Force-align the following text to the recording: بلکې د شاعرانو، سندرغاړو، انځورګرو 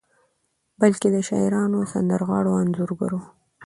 بلکې 0.81 1.07
د 1.11 1.17
شاعرانو، 1.27 1.79
سندرغاړو، 1.91 2.51
انځورګرو 2.61 3.19